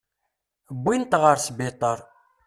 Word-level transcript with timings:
Wwin-t 0.79 1.13
ɣer 1.21 1.35
sbiṭar. 1.45 1.97